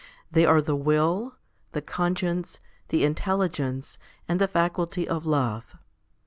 They 0.31 0.47
are 0.47 0.63
the 0.63 0.75
will, 0.75 1.35
the 1.73 1.81
conscience, 1.83 2.59
the 2.89 3.03
intelligence, 3.05 3.99
and 4.27 4.41
the 4.41 4.47
faculty 4.47 5.07
of 5.07 5.27
love. 5.27 5.75